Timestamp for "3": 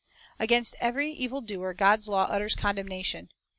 0.37-0.45